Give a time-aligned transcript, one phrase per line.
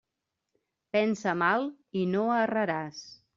[0.97, 1.67] Pensa mal
[2.01, 3.05] i no erraràs.